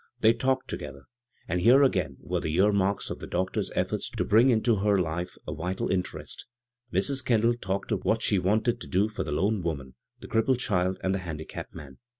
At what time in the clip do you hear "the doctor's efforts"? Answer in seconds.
3.19-4.09